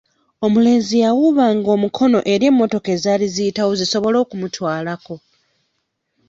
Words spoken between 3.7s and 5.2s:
zisobole okumutwalako.